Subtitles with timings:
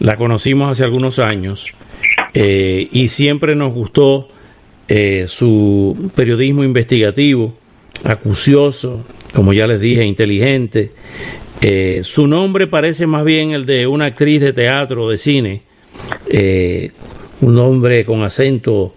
[0.00, 1.72] la conocimos hace algunos años
[2.32, 4.28] eh, y siempre nos gustó
[4.88, 7.54] eh, su periodismo investigativo,
[8.04, 9.04] acucioso,
[9.34, 10.92] como ya les dije, inteligente.
[11.60, 15.62] Eh, su nombre parece más bien el de una actriz de teatro o de cine,
[17.40, 18.94] un nombre con acento,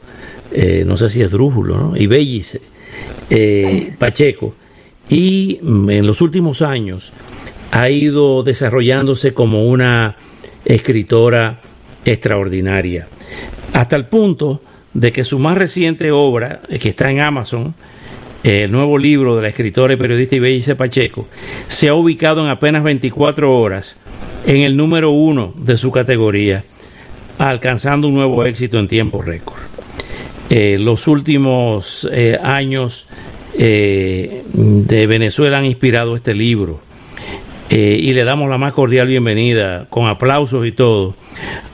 [0.86, 1.98] no sé si es drújulo, ¿no?
[1.98, 2.62] y bellice,
[3.98, 4.56] Pacheco.
[5.10, 7.14] Y mm, en los últimos años
[7.72, 10.16] ha ido desarrollándose como una
[10.68, 11.60] escritora
[12.06, 13.08] extraordinaria.
[13.74, 14.62] Hasta el punto
[14.94, 17.74] de que su más reciente obra, eh, que está en Amazon,
[18.44, 21.28] el nuevo libro de la escritora y periodista Ibellice Pacheco,
[21.68, 23.98] se ha ubicado en apenas 24 horas
[24.46, 26.64] en el número uno de su categoría,
[27.38, 29.60] alcanzando un nuevo éxito en tiempo récord.
[30.50, 33.06] Eh, los últimos eh, años
[33.58, 36.80] de Venezuela han inspirado este libro.
[37.70, 41.16] Eh, y le damos la más cordial bienvenida, con aplausos y todo,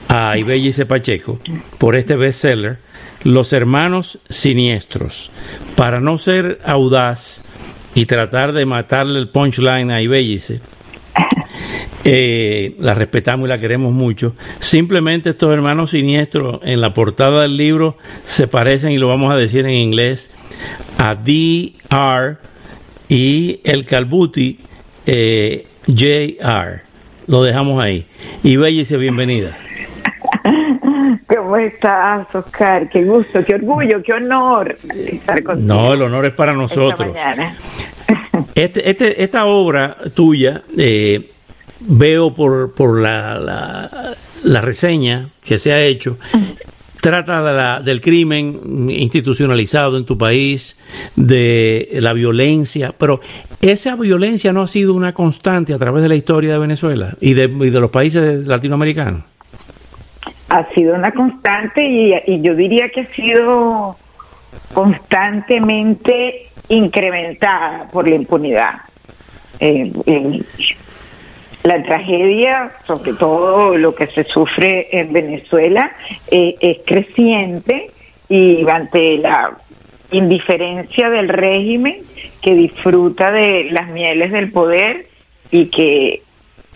[0.08, 1.38] a Ibellice Pacheco
[1.78, 2.78] por este bestseller,
[3.22, 5.30] Los Hermanos Siniestros.
[5.76, 7.42] Para no ser audaz
[7.94, 10.60] y tratar de matarle el punchline a Ibellice,
[12.02, 14.34] eh, la respetamos y la queremos mucho.
[14.58, 19.36] Simplemente estos hermanos siniestros en la portada del libro se parecen, y lo vamos a
[19.36, 20.28] decir en inglés,
[20.98, 22.36] a D.R.
[23.08, 24.58] y el Calbuti.
[25.06, 26.82] Eh, JR.
[27.26, 28.06] Lo dejamos ahí.
[28.42, 29.56] Y Bellice, bienvenida.
[31.26, 32.88] ¿Cómo estás, Oscar?
[32.88, 35.66] Qué gusto, qué orgullo, qué honor estar contigo.
[35.66, 37.16] No, el honor es para nosotros.
[38.54, 41.30] Este, este, esta obra tuya, eh,
[41.80, 46.18] veo por, por la, la, la, reseña que se ha hecho,
[47.04, 50.74] trata del crimen institucionalizado en tu país,
[51.16, 53.20] de la violencia, pero
[53.60, 57.34] esa violencia no ha sido una constante a través de la historia de Venezuela y
[57.34, 59.22] de, los países latinoamericanos.
[60.48, 63.98] Ha sido una constante y, yo diría que ha sido
[64.72, 68.76] constantemente incrementada por la impunidad.
[69.60, 69.92] Eh,
[71.64, 75.92] la tragedia, sobre todo lo que se sufre en Venezuela,
[76.30, 77.90] eh, es creciente
[78.28, 79.56] y ante la
[80.10, 81.96] indiferencia del régimen
[82.42, 85.06] que disfruta de las mieles del poder
[85.50, 86.22] y que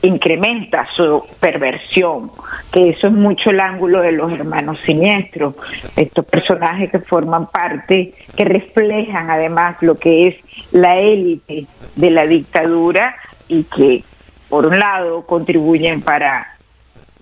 [0.01, 2.31] incrementa su perversión,
[2.73, 5.55] que eso es mucho el ángulo de los hermanos siniestros,
[5.97, 10.37] estos personajes que forman parte, que reflejan además lo que es
[10.73, 11.67] la élite
[11.97, 13.17] de la dictadura
[13.49, 14.03] y que
[14.49, 16.57] por un lado, contribuyen para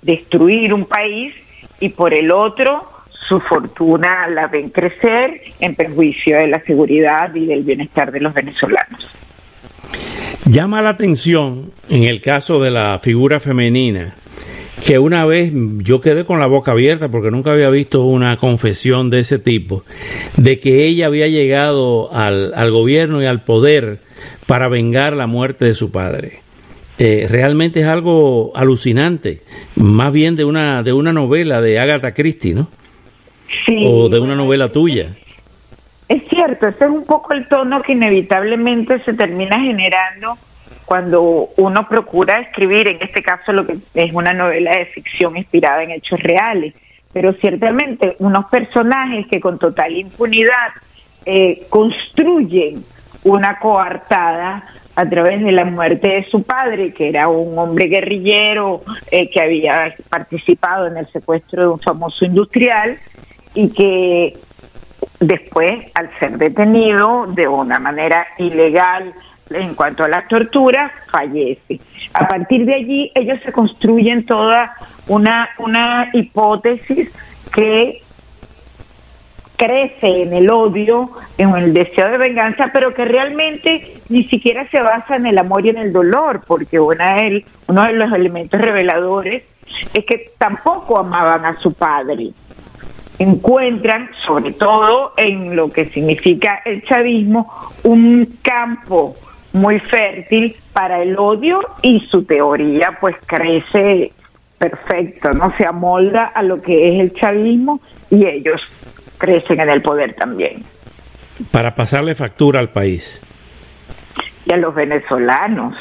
[0.03, 1.35] destruir un país
[1.81, 2.87] y por el otro,
[3.29, 8.33] su fortuna la ven crecer en perjuicio de la seguridad y del bienestar de los
[8.33, 9.11] venezolanos.
[10.45, 14.15] Llama la atención en el caso de la figura femenina
[14.85, 19.11] que una vez yo quedé con la boca abierta porque nunca había visto una confesión
[19.11, 19.83] de ese tipo,
[20.37, 24.01] de que ella había llegado al, al gobierno y al poder
[24.47, 26.46] para vengar la muerte de su padre.
[26.99, 29.43] Eh, realmente es algo alucinante,
[29.77, 32.69] más bien de una de una novela de Agatha Christie, ¿no?
[33.67, 33.85] Sí.
[33.87, 35.15] O de una novela tuya.
[36.09, 40.39] Es cierto, ese es un poco el tono que inevitablemente se termina generando
[40.87, 45.83] cuando uno procura escribir, en este caso lo que es una novela de ficción inspirada
[45.83, 46.75] en hechos reales,
[47.13, 50.71] pero ciertamente unos personajes que con total impunidad
[51.25, 52.85] eh, construyen
[53.25, 54.65] una coartada
[54.97, 59.41] a través de la muerte de su padre, que era un hombre guerrillero eh, que
[59.43, 62.99] había participado en el secuestro de un famoso industrial
[63.55, 64.37] y que
[65.21, 69.13] después, al ser detenido de una manera ilegal
[69.51, 71.79] en cuanto a la tortura, fallece.
[72.15, 74.75] A partir de allí, ellos se construyen toda
[75.09, 77.13] una, una hipótesis
[77.55, 78.03] que
[79.57, 84.81] crece en el odio, en el deseo de venganza, pero que realmente ni siquiera se
[84.81, 88.61] basa en el amor y en el dolor, porque una de, uno de los elementos
[88.61, 89.45] reveladores
[89.95, 92.31] es que tampoco amaban a su padre.
[93.19, 97.51] Encuentran, sobre todo en lo que significa el chavismo,
[97.83, 99.17] un campo
[99.55, 104.13] muy fértil para el odio y su teoría pues crece
[104.59, 105.53] perfecto, ¿no?
[105.57, 107.81] Se amolda a lo que es el chavismo
[108.11, 108.63] y ellos
[109.19, 110.65] crecen en el poder también.
[111.51, 113.21] Para pasarle factura al país.
[114.45, 115.77] Y a los venezolanos.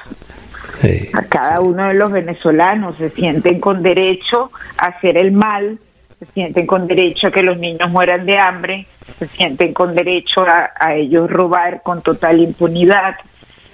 [1.13, 5.79] a cada uno de los venezolanos se sienten con derecho a hacer el mal,
[6.19, 8.87] se sienten con derecho a que los niños mueran de hambre,
[9.19, 13.15] se sienten con derecho a, a ellos robar con total impunidad,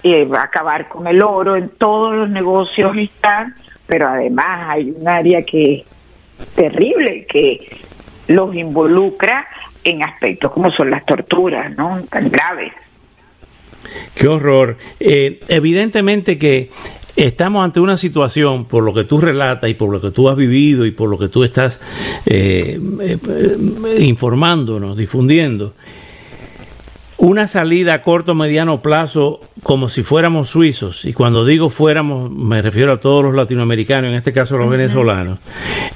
[0.03, 3.53] eh, acabar con el oro, en todos los negocios están,
[3.85, 5.85] pero además hay un área que
[6.39, 7.69] es terrible, que
[8.31, 9.47] los involucra
[9.83, 12.01] en aspectos como son las torturas, ¿no?
[12.09, 12.73] Tan graves.
[14.15, 14.77] Qué horror.
[14.99, 16.69] Eh, evidentemente que
[17.15, 20.35] estamos ante una situación, por lo que tú relatas y por lo que tú has
[20.35, 21.79] vivido y por lo que tú estás
[22.25, 25.73] eh, eh, informándonos, difundiendo,
[27.21, 31.05] una salida a corto mediano plazo como si fuéramos suizos.
[31.05, 35.39] Y cuando digo fuéramos me refiero a todos los latinoamericanos en este caso los venezolanos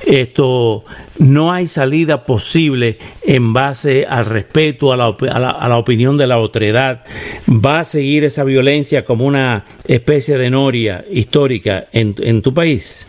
[0.05, 0.83] esto
[1.17, 6.37] no hay salida posible en base al respeto a la, a la, opinión de la
[6.37, 7.03] otredad.
[7.49, 13.07] Va a seguir esa violencia como una especie de noria histórica en, en tu país.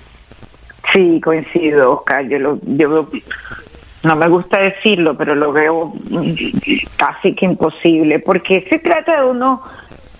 [0.93, 2.29] Sí coincido Oscar.
[2.29, 3.09] Yo lo yo
[4.07, 5.93] no me gusta decirlo, pero lo veo
[6.97, 9.61] casi que imposible, porque se trata de unos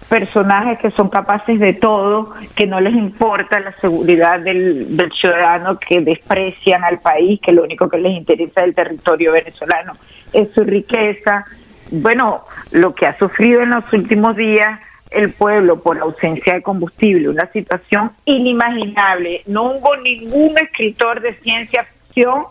[0.09, 6.01] personajes que son capaces de todo, que no les importa la seguridad del, ciudadano, que
[6.01, 9.93] desprecian al país, que lo único que les interesa del territorio venezolano
[10.33, 11.45] es su riqueza.
[11.91, 12.43] Bueno,
[12.73, 14.81] lo que ha sufrido en los últimos días
[15.11, 19.43] el pueblo por ausencia de combustible, una situación inimaginable.
[19.47, 22.45] No hubo ningún escritor de ciencia ficción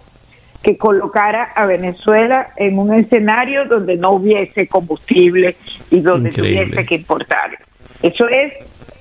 [0.65, 5.55] que colocara a Venezuela en un escenario donde no hubiese combustible
[5.91, 7.59] y donde tuviese que importar.
[8.01, 8.51] Eso es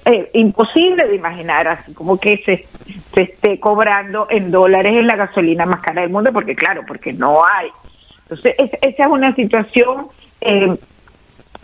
[0.05, 2.66] eh, imposible de imaginar, así como que se,
[3.14, 7.14] se esté cobrando en dólares en la gasolina más cara del mundo, porque claro, porque
[7.14, 7.70] no hay.
[8.25, 10.08] Entonces, esa es una situación
[10.43, 10.76] eh,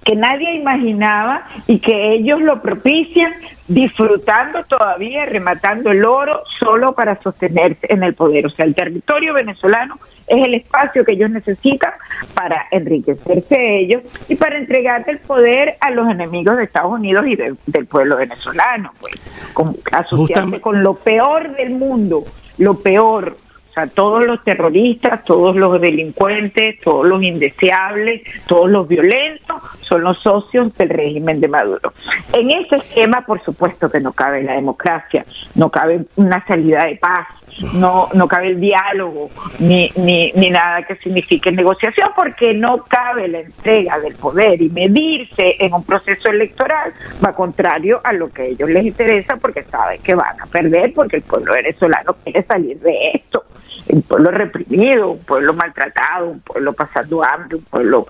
[0.05, 3.32] que nadie imaginaba y que ellos lo propician
[3.69, 8.47] disfrutando todavía, rematando el oro solo para sostenerse en el poder.
[8.47, 11.93] O sea, el territorio venezolano es el espacio que ellos necesitan
[12.35, 17.37] para enriquecerse ellos y para entregarle el poder a los enemigos de Estados Unidos y
[17.37, 19.14] del pueblo venezolano, pues,
[19.52, 22.25] con, asociarse con lo peor del mundo,
[22.58, 23.37] lo peor
[23.70, 30.02] o sea, todos los terroristas, todos los delincuentes, todos los indeseables, todos los violentos son
[30.02, 31.93] los socios del régimen de Maduro.
[32.32, 35.25] En ese esquema, por supuesto que no cabe la democracia,
[35.55, 37.28] no cabe una salida de paz,
[37.75, 39.31] no, no cabe el diálogo,
[39.61, 44.70] ni, ni, ni nada que signifique negociación, porque no cabe la entrega del poder y
[44.70, 46.93] medirse en un proceso electoral
[47.25, 50.93] va contrario a lo que a ellos les interesa, porque saben que van a perder,
[50.93, 53.44] porque el pueblo venezolano quiere salir de esto
[53.92, 58.06] un pueblo reprimido, un pueblo maltratado, un pueblo pasando hambre, un pueblo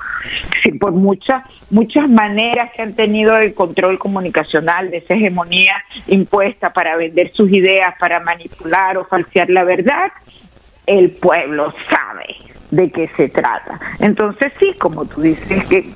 [0.62, 5.74] sí, por muchas muchas maneras que han tenido el control comunicacional de esa hegemonía
[6.06, 10.12] impuesta para vender sus ideas, para manipular o falsear la verdad,
[10.86, 12.36] el pueblo sabe
[12.70, 13.80] de qué se trata.
[13.98, 15.90] Entonces sí, como tú dices que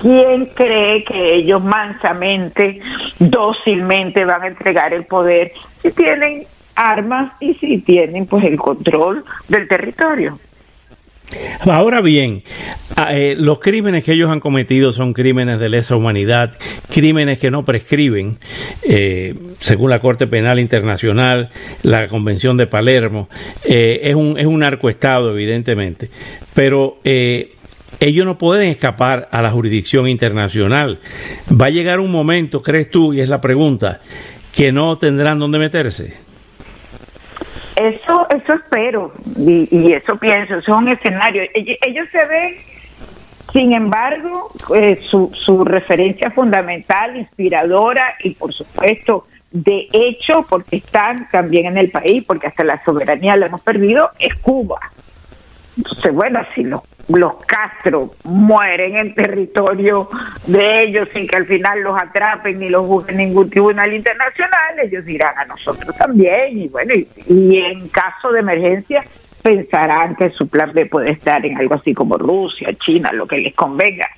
[0.00, 2.80] ¿Quién cree que ellos mansamente,
[3.18, 5.52] dócilmente van a entregar el poder
[5.82, 6.46] si tienen
[6.80, 10.38] armas y si tienen pues el control del territorio.
[11.60, 12.42] Ahora bien,
[12.96, 16.52] ah, eh, los crímenes que ellos han cometido son crímenes de lesa humanidad,
[16.92, 18.38] crímenes que no prescriben,
[18.82, 21.50] eh, según la Corte Penal Internacional,
[21.82, 23.28] la Convención de Palermo.
[23.64, 26.10] Eh, es, un, es un narcoestado, evidentemente,
[26.52, 30.98] pero ellos no pueden escapar a la jurisdicción internacional.
[31.48, 34.00] Va a llegar un momento, crees tú, y es la pregunta,
[34.52, 36.29] que no tendrán dónde meterse.
[37.80, 41.42] Eso, eso espero y, eso pienso, eso es un escenario.
[41.54, 42.56] Ellos, se ven,
[43.52, 51.28] sin embargo, eh, su, su referencia fundamental, inspiradora y por supuesto de hecho, porque están
[51.30, 54.78] también en el país, porque hasta la soberanía la hemos perdido, es Cuba.
[55.76, 56.82] Entonces, bueno, si los,
[57.18, 60.08] los Castro mueren en territorio
[60.46, 65.06] de ellos sin que al final los atrapen ni los busquen ningún tribunal internacional, ellos
[65.08, 66.58] irán a nosotros también.
[66.58, 69.04] Y bueno, y, en caso de emergencia
[69.42, 73.38] pensarán que su plan B puede estar en algo así como Rusia, China, lo que
[73.38, 74.08] les convenga.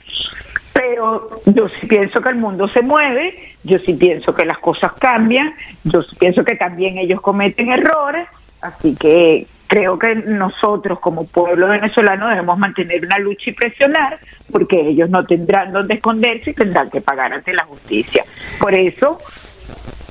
[0.73, 4.93] Pero yo sí pienso que el mundo se mueve, yo sí pienso que las cosas
[4.95, 8.27] cambian, yo sí pienso que también ellos cometen errores,
[8.63, 14.19] así que creo que nosotros como pueblo venezolano debemos mantener una lucha y presionar
[14.51, 18.23] porque ellos no tendrán donde esconderse y tendrán que pagar ante la justicia.
[18.61, 19.19] Por eso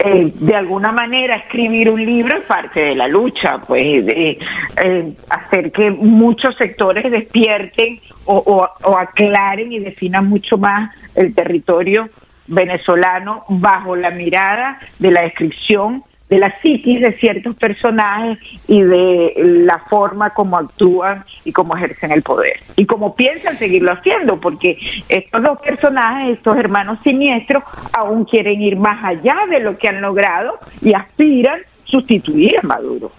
[0.04, 4.40] eh, de alguna manera escribir un libro es parte de la lucha, pues de,
[4.84, 12.10] eh, hacer que muchos sectores despierten o, o aclaren y definan mucho más el territorio
[12.48, 19.34] venezolano bajo la mirada de la descripción de la psiquis de ciertos personajes y de
[19.66, 22.54] la forma como actúan y cómo ejercen el poder.
[22.78, 24.78] Y cómo piensan seguirlo haciendo, porque
[25.10, 30.00] estos dos personajes, estos hermanos siniestros, aún quieren ir más allá de lo que han
[30.00, 33.12] logrado y aspiran sustituir a Maduro.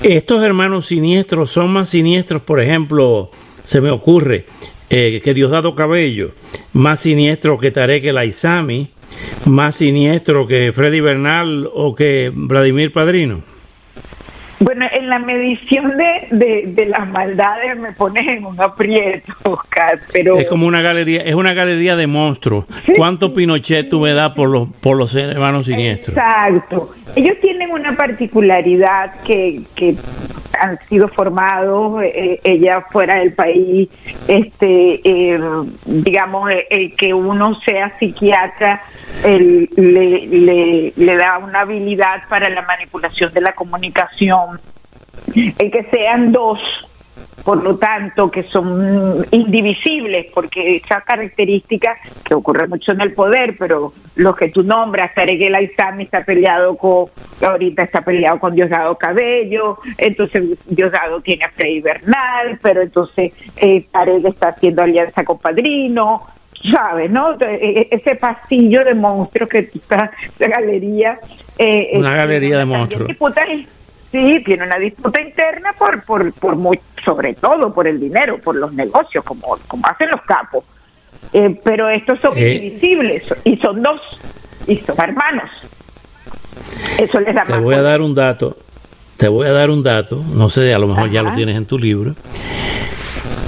[0.00, 3.30] Estos hermanos siniestros son más siniestros, por ejemplo,
[3.64, 4.46] se me ocurre
[4.90, 6.30] eh, que Diosdado Cabello,
[6.72, 8.90] más siniestro que Tarek El Aizami,
[9.46, 13.42] más siniestro que Freddy Bernal o que Vladimir Padrino?
[14.62, 20.38] Bueno, en la medición de, de, las maldades me pones en un aprieto, Oscar, pero...
[20.38, 22.66] Es como una galería, es una galería de monstruos.
[22.96, 26.16] ¿Cuánto Pinochet tú me das por los, por los hermanos siniestros?
[26.16, 26.94] Exacto.
[27.16, 29.96] Ellos tienen una particularidad que, que
[30.62, 33.88] han sido formados, eh, ella fuera del país,
[34.28, 35.40] este, eh,
[35.84, 38.80] digamos, eh, el que uno sea psiquiatra
[39.24, 44.60] le, le, le da una habilidad para la manipulación de la comunicación,
[45.34, 46.60] el que sean dos
[47.44, 53.56] por lo tanto, que son indivisibles, porque esa característica que ocurre mucho en el poder,
[53.58, 57.06] pero lo que tú nombras, Tarek El Aizami está peleado con,
[57.40, 63.86] ahorita está peleado con Diosdado Cabello, entonces Diosdado tiene a Freddy Bernal, pero entonces eh,
[63.90, 66.26] Tarek está haciendo alianza con Padrino,
[66.70, 67.10] ¿sabes?
[67.10, 67.32] ¿no?
[67.40, 71.18] E, e, ese pasillo de monstruos que está, la galería.
[71.58, 73.10] Eh, Una galería de monstruos.
[74.12, 78.54] Sí, tiene una disputa interna por, por, por muy, sobre todo por el dinero, por
[78.54, 80.64] los negocios, como, como hacen los capos.
[81.32, 82.56] Eh, pero estos son eh.
[82.56, 84.02] invisibles y son dos,
[84.66, 85.50] y son hermanos.
[86.98, 88.58] Eso les da Te voy a dar un dato,
[89.16, 91.64] te voy a dar un dato, no sé, a lo mejor ya lo tienes en
[91.64, 92.14] tu libro.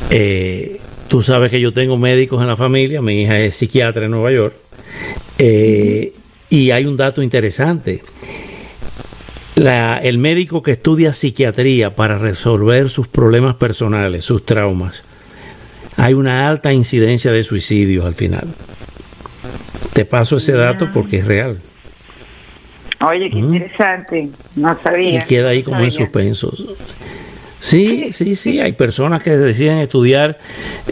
[0.08, 4.12] Eh, tú sabes que yo tengo médicos en la familia, mi hija es psiquiatra en
[4.12, 4.54] Nueva York,
[6.48, 8.02] y hay un dato interesante
[9.56, 15.04] el médico que estudia psiquiatría para resolver sus problemas personales, sus traumas,
[15.96, 18.48] hay una alta incidencia de suicidios al final.
[19.92, 21.60] Te paso ese dato porque es real.
[23.00, 25.20] Oye, qué interesante, no sabía.
[25.20, 26.52] Y queda ahí como en suspenso.
[27.60, 30.38] Sí, sí, sí, hay personas que deciden estudiar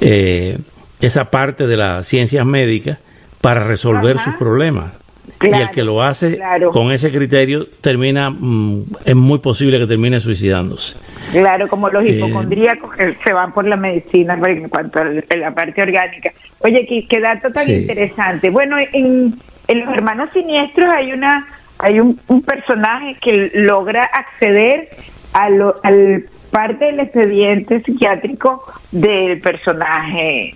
[0.00, 0.59] eh,
[1.00, 2.99] esa parte de las ciencias médicas
[3.40, 5.01] para resolver sus problemas
[5.42, 6.38] y el que lo hace
[6.72, 10.96] con ese criterio termina, mm, es muy posible que termine suicidándose.
[11.32, 15.50] Claro, como los eh, hipocondríacos que se van por la medicina en cuanto a la
[15.52, 16.32] parte orgánica.
[16.61, 18.50] Oye, qué, dato tan interesante.
[18.50, 19.34] Bueno, en,
[19.68, 21.46] Los Hermanos Siniestros hay una
[21.78, 24.88] hay un, personaje que logra acceder
[25.32, 25.46] a
[25.82, 30.54] al parte del expediente psiquiátrico del personaje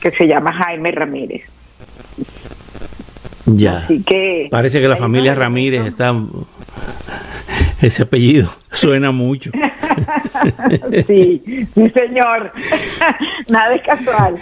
[0.00, 1.42] que se llama Jaime Ramírez.
[3.46, 3.86] Ya.
[4.06, 6.14] que Parece que la familia Ramírez está.
[7.80, 9.50] Ese apellido suena mucho.
[11.06, 11.42] sí,
[11.74, 12.52] sí, señor.
[13.48, 14.36] Nada es casual.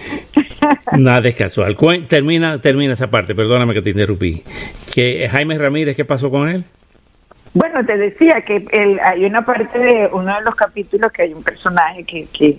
[0.98, 1.76] Nada es casual.
[2.06, 4.42] Termina, termina esa parte, perdóname que te interrumpí.
[4.94, 6.64] que Jaime Ramírez, ¿qué pasó con él?
[7.52, 8.64] Bueno, te decía que
[9.02, 12.58] hay una parte de uno de los capítulos que hay un personaje que, que,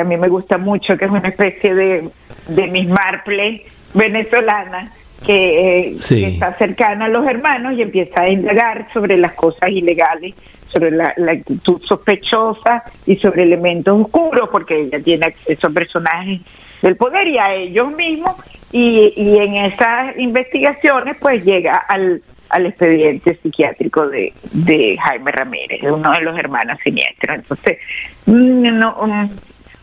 [0.00, 2.08] a mí me gusta mucho, que es una especie de,
[2.48, 3.64] de Miss Marple
[3.94, 4.90] venezolana,
[5.24, 10.34] que, eh, está cercana a los hermanos y empieza a indagar sobre las cosas ilegales,
[10.68, 16.40] sobre la, actitud sospechosa y sobre elementos oscuros, porque ella tiene acceso a personajes
[16.82, 18.36] del poder y a ellos mismos,
[18.72, 22.20] y, y en esas investigaciones pues llega al,
[22.50, 27.38] al expediente psiquiátrico de, de Jaime Ramírez, uno de los hermanos siniestros.
[27.38, 27.78] Entonces,
[28.26, 29.30] mm, no, mm,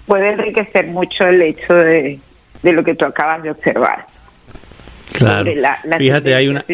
[0.06, 2.20] puede enriquecer mucho el hecho de,
[2.62, 4.06] de lo que tú acabas de observar.
[5.14, 5.52] Claro.
[5.98, 6.66] Fíjate, hay una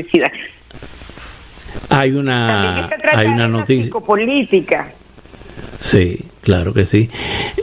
[1.90, 4.92] hay una hay una noticia política.
[5.78, 7.10] Sí, claro que sí.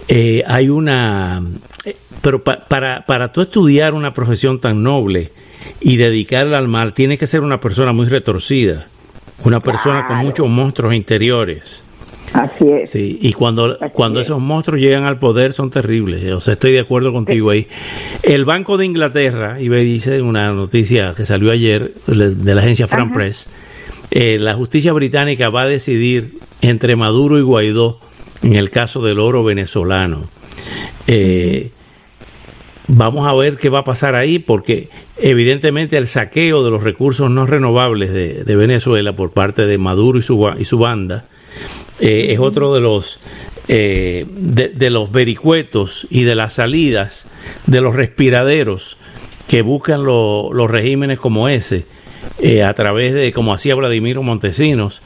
[0.09, 1.43] Eh, hay una
[1.85, 5.33] eh, pero para para tú estudiar una profesión tan noble
[5.81, 8.87] y dedicarla al mal, tienes que ser una persona muy retorcida,
[9.45, 11.83] una persona con muchos monstruos interiores.
[12.37, 12.91] Así es.
[12.91, 16.23] Sí, y cuando, cuando esos monstruos llegan al poder son terribles.
[16.33, 17.67] O sea, estoy de acuerdo contigo ahí.
[18.23, 22.89] El Banco de Inglaterra, y me dice una noticia que salió ayer de la agencia
[22.89, 23.49] Fran Press,
[24.11, 28.01] eh, la justicia británica va a decidir entre Maduro y Guaidó
[28.43, 30.29] en el caso del oro venezolano.
[31.07, 31.71] Eh,
[32.87, 37.31] vamos a ver qué va a pasar ahí, porque evidentemente el saqueo de los recursos
[37.31, 41.25] no renovables de, Venezuela por parte de Maduro y su, y su banda
[42.01, 43.19] eh, es otro de los
[43.69, 47.27] eh, de, los vericuetos y de las salidas
[47.67, 48.97] de los respiraderos
[49.49, 51.85] que buscan los regímenes como ese
[52.39, 55.03] eh, a través de como hacía Vladimiro Montesinos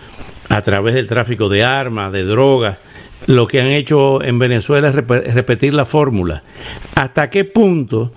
[0.49, 2.79] a través del tráfico de armas de drogas
[3.27, 6.43] lo que han hecho en Venezuela es repetir la fórmula.
[6.95, 8.13] Hasta qué punto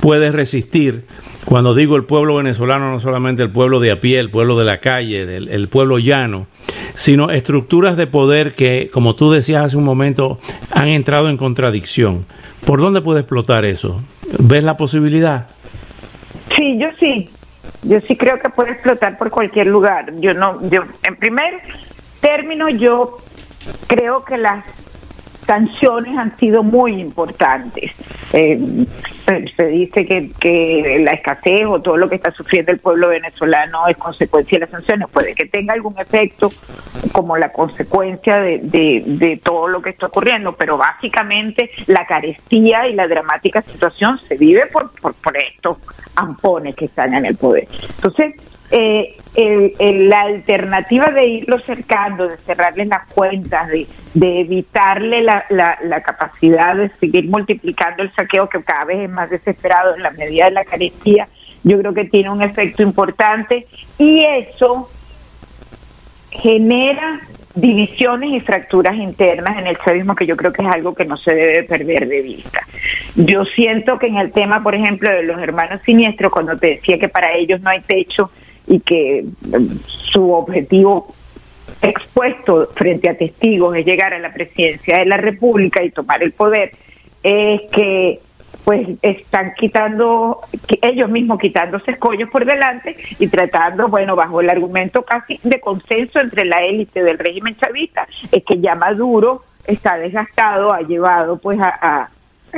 [0.00, 1.04] puede resistir
[1.44, 4.64] cuando digo el pueblo venezolano, no solamente el pueblo de a pie, el pueblo de
[4.64, 6.46] la calle, el pueblo llano,
[6.98, 10.40] sino estructuras de poder que, como tú decías hace un momento,
[10.72, 12.26] han entrado en contradicción.
[12.66, 14.02] ¿Por dónde puede explotar eso?
[14.40, 15.46] ¿Ves la posibilidad?
[16.56, 17.30] Sí, yo sí.
[17.84, 20.12] Yo sí creo que puede explotar por cualquier lugar.
[20.18, 21.60] Yo no, yo, en primer
[22.20, 23.18] término, yo
[23.86, 24.64] creo que las
[25.48, 27.92] sanciones han sido muy importantes.
[28.34, 28.84] Eh,
[29.56, 33.88] se, dice que, que, la escasez o todo lo que está sufriendo el pueblo venezolano
[33.88, 35.08] es consecuencia de las sanciones.
[35.08, 36.52] Puede que tenga algún efecto
[37.12, 42.92] como la consecuencia de, de, todo lo que está ocurriendo, pero básicamente la carestía y
[42.92, 45.78] la dramática situación se vive por, por, por estos
[46.14, 47.66] ampones que están en el poder.
[47.96, 48.34] Entonces,
[48.70, 49.16] eh,
[49.78, 56.76] la alternativa de irlo cercando, de cerrarles las cuentas, de, de evitarle la, la, capacidad
[56.76, 60.50] de seguir multiplicando el saqueo que cada vez es más desesperado en la medida de
[60.50, 61.28] la carestía,
[61.64, 64.90] yo creo que tiene un efecto importante y eso
[66.30, 67.20] genera
[67.54, 71.16] divisiones y fracturas internas en el chavismo que yo creo que es algo que no
[71.16, 72.60] se debe perder de vista.
[73.16, 76.98] Yo siento que en el tema, por ejemplo, de los hermanos siniestros, cuando te decía
[76.98, 78.30] que para ellos no hay techo,
[78.68, 81.14] y que em, su objetivo
[81.82, 86.32] expuesto frente a testigos es llegar a la presidencia de la República y tomar el
[86.32, 86.72] poder,
[87.22, 88.20] es que
[88.64, 90.40] pues están quitando,
[90.82, 96.20] ellos mismos quitándose escollos por delante y tratando, bueno, bajo el argumento casi de consenso
[96.20, 101.58] entre la élite del régimen chavista, es que ya Maduro está desgastado, ha llevado pues
[101.60, 102.10] a a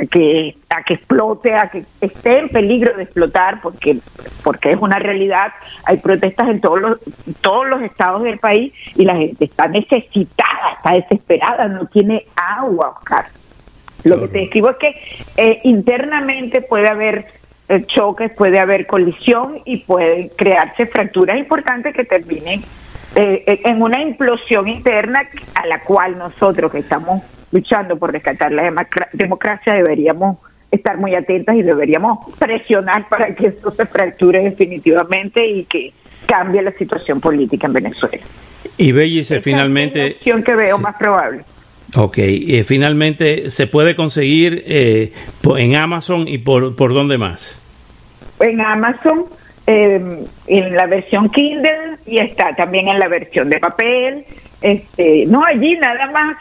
[0.09, 3.97] que a que explote, a que esté en peligro de explotar, porque
[4.43, 5.53] porque es una realidad.
[5.85, 6.99] Hay protestas en todos los
[7.41, 12.95] todos los estados del país y la gente está necesitada, está desesperada, no tiene agua,
[12.97, 13.25] Oscar.
[14.03, 14.95] Lo que te escribo es que
[15.37, 17.25] eh, internamente puede haber
[17.69, 22.63] eh, choques, puede haber colisión y pueden crearse fracturas importantes que terminen
[23.15, 25.23] eh, en una implosión interna
[25.53, 27.21] a la cual nosotros que estamos
[27.51, 28.73] luchando por rescatar la
[29.13, 30.37] democracia, deberíamos
[30.69, 35.91] estar muy atentas y deberíamos presionar para que esto se fracture definitivamente y que
[36.25, 38.23] cambie la situación política en Venezuela.
[38.77, 39.99] Y Bellice, finalmente...
[39.99, 41.43] Es la opción que veo más probable.
[41.95, 45.11] Ok, y finalmente, ¿se puede conseguir eh,
[45.57, 47.59] en Amazon y por, por dónde más?
[48.39, 49.25] En Amazon,
[49.67, 54.25] eh, en la versión Kindle y está también en la versión de papel
[54.61, 56.37] este, no, allí nada más.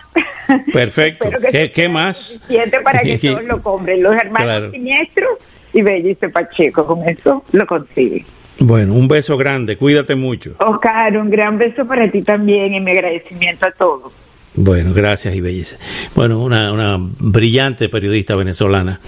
[0.72, 1.30] Perfecto.
[1.50, 2.40] ¿Qué, más?
[2.85, 4.02] para que todos lo compren.
[4.02, 5.38] Los hermanos Siniestros
[5.72, 6.87] y Bellice Pacheco.
[6.87, 8.24] Con eso lo consigue.
[8.59, 9.76] Bueno, un beso grande.
[9.76, 10.54] Cuídate mucho.
[10.59, 14.12] Oscar, un gran beso para ti también y mi agradecimiento a todos.
[14.54, 15.76] Bueno, gracias y belleza.
[16.14, 19.00] Bueno, una, una brillante periodista venezolana.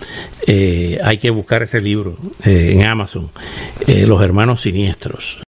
[0.47, 3.29] Eh, hay que buscar ese libro eh, en Amazon,
[3.87, 5.39] eh, Los Hermanos Siniestros.